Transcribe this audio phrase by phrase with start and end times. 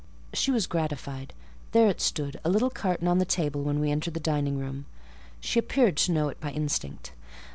[0.33, 1.31] She was gratified:
[1.73, 4.85] there it stood, a little carton, on the table when we entered the dining room.
[5.39, 7.13] She appeared to know it by instinct.